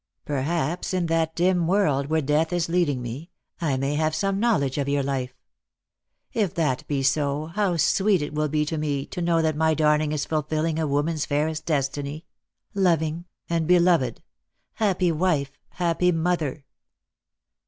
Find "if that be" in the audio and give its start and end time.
6.33-7.03